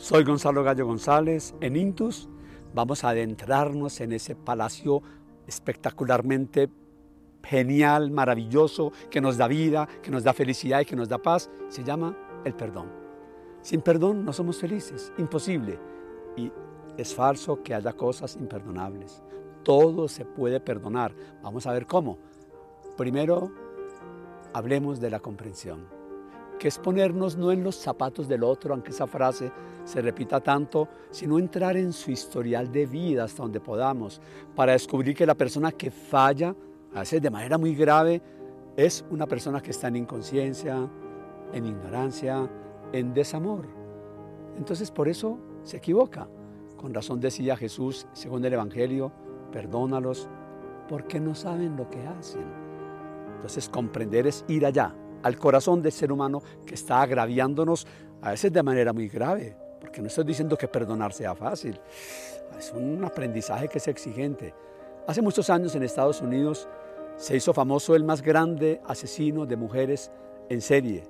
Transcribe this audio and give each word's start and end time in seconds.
Soy 0.00 0.22
Gonzalo 0.22 0.62
Gallo 0.62 0.86
González. 0.86 1.54
En 1.60 1.74
Intus 1.74 2.28
vamos 2.72 3.02
a 3.02 3.08
adentrarnos 3.10 4.00
en 4.00 4.12
ese 4.12 4.36
palacio 4.36 5.02
espectacularmente 5.46 6.70
genial, 7.42 8.12
maravilloso, 8.12 8.92
que 9.10 9.20
nos 9.20 9.36
da 9.36 9.48
vida, 9.48 9.88
que 10.00 10.12
nos 10.12 10.22
da 10.22 10.32
felicidad 10.32 10.80
y 10.80 10.84
que 10.84 10.94
nos 10.94 11.08
da 11.08 11.18
paz. 11.18 11.50
Se 11.68 11.82
llama 11.82 12.16
el 12.44 12.54
perdón. 12.54 12.90
Sin 13.60 13.80
perdón 13.80 14.24
no 14.24 14.32
somos 14.32 14.58
felices, 14.58 15.12
imposible. 15.18 15.80
Y 16.36 16.52
es 16.96 17.12
falso 17.12 17.60
que 17.64 17.74
haya 17.74 17.92
cosas 17.92 18.36
imperdonables. 18.36 19.20
Todo 19.64 20.06
se 20.06 20.24
puede 20.24 20.60
perdonar. 20.60 21.12
Vamos 21.42 21.66
a 21.66 21.72
ver 21.72 21.86
cómo. 21.86 22.18
Primero, 22.96 23.50
hablemos 24.54 25.00
de 25.00 25.10
la 25.10 25.18
comprensión 25.18 25.98
que 26.58 26.68
es 26.68 26.78
ponernos 26.78 27.36
no 27.36 27.52
en 27.52 27.62
los 27.62 27.76
zapatos 27.76 28.28
del 28.28 28.42
otro, 28.42 28.74
aunque 28.74 28.90
esa 28.90 29.06
frase 29.06 29.50
se 29.84 30.02
repita 30.02 30.40
tanto, 30.40 30.88
sino 31.10 31.38
entrar 31.38 31.76
en 31.76 31.92
su 31.92 32.10
historial 32.10 32.70
de 32.70 32.86
vida 32.86 33.24
hasta 33.24 33.42
donde 33.42 33.60
podamos, 33.60 34.20
para 34.54 34.72
descubrir 34.72 35.14
que 35.14 35.24
la 35.24 35.34
persona 35.34 35.72
que 35.72 35.90
falla, 35.90 36.54
a 36.94 37.00
veces 37.00 37.22
de 37.22 37.30
manera 37.30 37.56
muy 37.56 37.74
grave, 37.74 38.20
es 38.76 39.04
una 39.10 39.26
persona 39.26 39.60
que 39.60 39.70
está 39.70 39.88
en 39.88 39.96
inconsciencia, 39.96 40.88
en 41.52 41.66
ignorancia, 41.66 42.48
en 42.92 43.14
desamor. 43.14 43.66
Entonces 44.56 44.90
por 44.90 45.08
eso 45.08 45.38
se 45.62 45.78
equivoca. 45.78 46.28
Con 46.76 46.94
razón 46.94 47.20
decía 47.20 47.56
Jesús, 47.56 48.06
según 48.12 48.44
el 48.44 48.52
Evangelio, 48.52 49.10
perdónalos 49.52 50.28
porque 50.88 51.20
no 51.20 51.34
saben 51.34 51.76
lo 51.76 51.88
que 51.90 52.06
hacen. 52.06 52.44
Entonces 53.36 53.68
comprender 53.68 54.26
es 54.26 54.44
ir 54.48 54.66
allá, 54.66 54.94
al 55.22 55.38
corazón 55.38 55.82
del 55.82 55.92
ser 55.92 56.12
humano 56.12 56.42
que 56.66 56.74
está 56.74 57.02
agraviándonos, 57.02 57.86
a 58.22 58.30
veces 58.30 58.52
de 58.52 58.62
manera 58.62 58.92
muy 58.92 59.08
grave, 59.08 59.56
porque 59.80 60.00
no 60.00 60.08
estoy 60.08 60.24
diciendo 60.24 60.56
que 60.56 60.68
perdonar 60.68 61.12
sea 61.12 61.34
fácil, 61.34 61.80
es 62.58 62.72
un 62.72 63.04
aprendizaje 63.04 63.68
que 63.68 63.78
es 63.78 63.88
exigente. 63.88 64.54
Hace 65.06 65.22
muchos 65.22 65.48
años 65.50 65.74
en 65.74 65.82
Estados 65.82 66.20
Unidos 66.20 66.68
se 67.16 67.36
hizo 67.36 67.52
famoso 67.52 67.94
el 67.94 68.04
más 68.04 68.22
grande 68.22 68.80
asesino 68.86 69.46
de 69.46 69.56
mujeres 69.56 70.10
en 70.48 70.60
serie, 70.60 71.04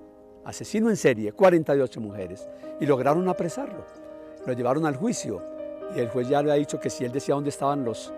asesino 0.44 0.90
en 0.90 0.96
serie, 0.96 1.32
48 1.32 2.00
mujeres, 2.00 2.48
y 2.80 2.86
lograron 2.86 3.28
apresarlo. 3.28 3.84
Lo 4.46 4.52
llevaron 4.52 4.86
al 4.86 4.96
juicio 4.96 5.42
y 5.94 6.00
el 6.00 6.08
juez 6.08 6.28
ya 6.28 6.42
le 6.42 6.52
ha 6.52 6.54
dicho 6.54 6.78
que 6.78 6.90
si 6.90 7.04
él 7.04 7.12
decía 7.12 7.34
dónde 7.34 7.50
estaban 7.50 7.84
los 7.84 8.12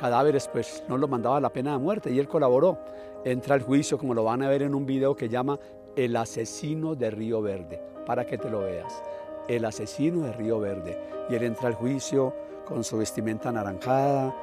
cadáveres, 0.00 0.48
pues 0.48 0.82
no 0.88 0.96
lo 0.96 1.06
mandaba 1.08 1.36
a 1.36 1.40
la 1.40 1.50
pena 1.50 1.72
de 1.72 1.78
muerte 1.78 2.10
y 2.10 2.18
él 2.18 2.26
colaboró. 2.26 2.78
Entra 3.22 3.54
al 3.54 3.62
juicio, 3.62 3.98
como 3.98 4.14
lo 4.14 4.24
van 4.24 4.42
a 4.42 4.48
ver 4.48 4.62
en 4.62 4.74
un 4.74 4.86
video 4.86 5.14
que 5.14 5.28
llama 5.28 5.58
El 5.94 6.16
asesino 6.16 6.94
de 6.94 7.10
Río 7.10 7.42
Verde, 7.42 7.78
para 8.06 8.24
que 8.24 8.38
te 8.38 8.48
lo 8.48 8.60
veas. 8.60 9.02
El 9.46 9.66
asesino 9.66 10.22
de 10.22 10.32
Río 10.32 10.58
Verde. 10.58 10.98
Y 11.28 11.34
él 11.34 11.42
entra 11.42 11.68
al 11.68 11.74
juicio 11.74 12.34
con 12.64 12.82
su 12.82 12.96
vestimenta 12.96 13.50
anaranjada, 13.50 14.34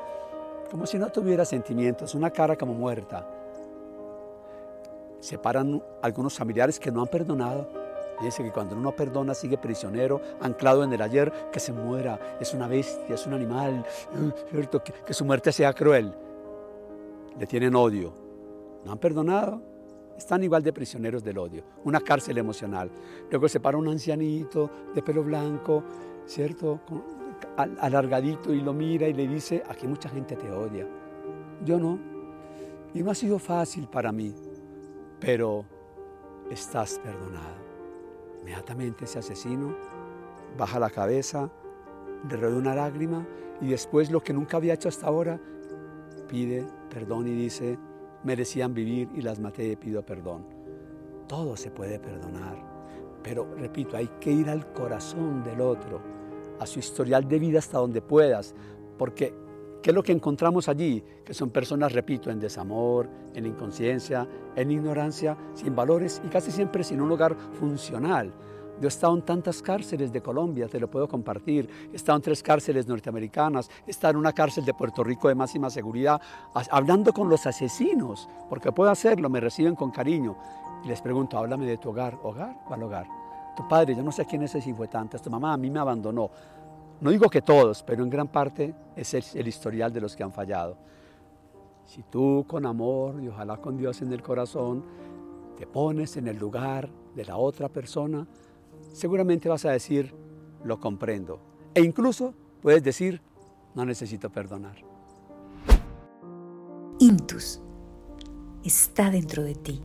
como 0.69 0.86
si 0.86 0.99
no 0.99 1.09
tuviera 1.09 1.44
sentimientos, 1.44 2.14
una 2.14 2.30
cara 2.30 2.55
como 2.55 2.75
muerta. 2.75 3.27
Se 5.19 5.39
paran 5.39 5.81
algunos 6.03 6.36
familiares 6.38 6.80
que 6.80 6.92
no 6.92 7.02
han 7.02 7.08
perdonado 7.08 7.77
Dice 8.22 8.44
que 8.44 8.52
cuando 8.52 8.76
uno 8.76 8.92
perdona 8.92 9.34
sigue 9.34 9.58
prisionero, 9.58 10.22
anclado 10.42 10.84
en 10.84 10.92
el 10.92 11.02
ayer, 11.02 11.32
que 11.52 11.60
se 11.60 11.72
muera, 11.72 12.38
es 12.40 12.54
una 12.54 12.68
bestia, 12.68 13.16
es 13.16 13.28
un 13.28 13.34
animal, 13.34 13.86
¿cierto? 14.50 14.84
Que, 14.84 14.92
que 14.92 15.14
su 15.14 15.23
muerte 15.23 15.52
sea 15.52 15.73
cruel. 15.73 16.14
Le 17.38 17.45
tienen 17.45 17.76
odio. 17.76 18.14
No 18.83 18.92
han 18.92 18.98
perdonado, 18.98 19.61
están 20.17 20.44
igual 20.44 20.64
de 20.64 20.73
prisioneros 20.73 21.23
del 21.23 21.38
odio, 21.38 21.64
una 21.83 22.00
cárcel 22.02 22.38
emocional. 22.38 22.89
Luego 23.30 23.48
se 23.48 23.60
para 23.60 23.77
un 23.77 23.88
ancianito 23.88 24.70
de 24.95 25.02
pelo 25.04 25.23
blanco, 25.23 25.83
¿cierto? 26.26 26.82
alargadito 27.56 28.54
y 28.54 28.61
lo 28.61 28.73
mira 28.73 29.08
y 29.08 29.14
le 29.14 29.27
dice, 29.27 29.64
aquí 29.67 29.88
mucha 29.88 30.10
gente 30.10 30.36
te 30.36 30.52
odia. 30.52 30.88
Yo 31.64 31.80
no. 31.80 32.00
Y 32.94 33.04
no 33.04 33.11
ha 33.11 33.16
sido 33.16 33.38
fácil 33.38 33.88
para 33.88 34.11
mí, 34.11 34.33
pero 35.20 35.66
estás 36.50 37.00
perdonado. 37.04 37.67
Inmediatamente 38.47 39.03
ese 39.03 39.19
asesino 39.19 39.75
baja 40.58 40.80
la 40.80 40.89
cabeza, 40.89 41.52
le 42.30 42.47
una 42.47 42.73
lágrima 42.73 43.27
y 43.59 43.67
después 43.67 44.09
lo 44.09 44.23
que 44.23 44.31
nunca 44.31 44.55
había 44.55 44.73
hecho 44.73 44.87
hasta 44.87 45.05
ahora, 45.05 45.37
pide 46.30 46.65
perdón 46.89 47.27
y 47.27 47.33
dice, 47.33 47.77
merecían 48.23 48.73
vivir 48.73 49.09
y 49.13 49.21
las 49.21 49.41
maté 49.41 49.67
y 49.67 49.75
pido 49.75 50.02
perdón. 50.05 50.45
Todo 51.27 51.58
se 51.58 51.71
puede 51.71 51.99
perdonar, 51.99 52.55
pero 53.21 53.53
repito, 53.53 53.97
hay 53.97 54.08
que 54.21 54.31
ir 54.31 54.49
al 54.49 54.71
corazón 54.71 55.43
del 55.43 55.59
otro, 55.59 55.99
a 56.58 56.65
su 56.65 56.79
historial 56.79 57.27
de 57.27 57.39
vida 57.39 57.59
hasta 57.59 57.79
donde 57.79 58.02
puedas, 58.02 58.55
porque 58.97 59.33
¿qué 59.87 59.92
es 59.92 59.95
lo 59.95 60.03
que 60.03 60.11
encontramos 60.11 60.67
allí? 60.67 61.02
Que 61.23 61.33
son 61.33 61.49
personas, 61.49 61.93
repito, 61.93 62.30
en 62.30 62.42
desamor, 62.42 63.08
en 63.33 63.45
inconsciencia, 63.45 64.27
en 64.53 64.70
ignorancia, 64.70 65.37
sin 65.53 65.73
valores 65.73 66.21
y 66.25 66.27
casi 66.27 66.52
siempre 66.52 66.83
sin 66.83 66.99
un 66.99 67.09
hogar 67.09 67.37
funcional. 67.53 68.33
Yo 68.81 68.83
he 68.83 68.87
estado 68.89 69.15
en 69.15 69.21
tantas 69.21 69.61
cárceles 69.61 70.11
de 70.11 70.20
Colombia, 70.20 70.67
te 70.67 70.77
lo 70.77 70.92
puedo 70.92 71.08
compartir. 71.08 71.70
He 71.93 71.95
estado 71.95 72.17
en 72.17 72.21
tres 72.21 72.43
cárceles 72.43 72.86
norteamericanas, 72.86 73.70
he 73.87 73.92
estado 73.92 74.11
en 74.11 74.17
una 74.17 74.33
cárcel 74.33 74.65
de 74.65 74.73
Puerto 74.73 75.05
Rico 75.05 75.30
de 75.30 75.36
máxima 75.36 75.70
seguridad, 75.70 76.20
hablando 76.70 77.14
con 77.14 77.30
los 77.30 77.47
asesinos, 77.47 78.27
porque 78.49 78.73
puedo 78.73 78.92
hacerlo, 78.92 79.30
me 79.30 79.39
reciben 79.39 79.76
con 79.76 79.92
cariño. 79.92 80.36
Y 80.83 80.89
les 80.89 81.02
pregunto, 81.02 81.37
háblame 81.37 81.65
de 81.65 81.77
tu 81.77 81.92
hogar, 81.92 82.20
¿hogar 82.23 82.58
al 82.70 82.83
hogar? 82.83 83.08
Tu 83.55 83.65
padre, 83.70 83.95
yo 83.95 84.03
no 84.03 84.11
sé 84.11 84.26
quién 84.26 84.43
es 84.43 84.53
ese 84.53 84.73
fue 84.73 84.89
tantas, 84.89 85.21
tu 85.21 85.30
mamá 85.30 85.53
a 85.53 85.58
mí 85.58 85.70
me 85.70 85.80
abandonó. 85.80 86.30
No 86.99 87.11
digo 87.11 87.30
que 87.30 87.41
todos, 87.41 87.83
pero 87.83 88.03
en 88.03 88.09
gran 88.09 88.27
parte 88.27 88.73
es 88.95 89.13
el 89.13 89.47
historial 89.47 89.93
de 89.93 90.02
los 90.02 90.15
que 90.15 90.23
han 90.23 90.31
fallado. 90.31 90.77
Si 91.85 92.03
tú 92.03 92.45
con 92.47 92.65
amor 92.65 93.21
y 93.21 93.27
ojalá 93.27 93.58
con 93.58 93.77
Dios 93.77 94.02
en 94.02 94.11
el 94.11 94.21
corazón 94.21 94.83
te 95.58 95.65
pones 95.65 96.17
en 96.17 96.27
el 96.27 96.37
lugar 96.37 96.89
de 97.15 97.25
la 97.25 97.37
otra 97.37 97.69
persona, 97.69 98.27
seguramente 98.93 99.47
vas 99.47 99.65
a 99.65 99.71
decir, 99.71 100.13
lo 100.63 100.80
comprendo. 100.80 101.39
E 101.73 101.81
incluso 101.81 102.33
puedes 102.61 102.83
decir, 102.83 103.21
no 103.73 103.85
necesito 103.85 104.29
perdonar. 104.29 104.75
Intus 106.99 107.61
está 108.64 109.09
dentro 109.09 109.43
de 109.43 109.55
ti. 109.55 109.81